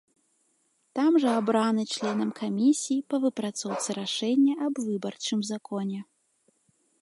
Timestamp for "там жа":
0.99-1.33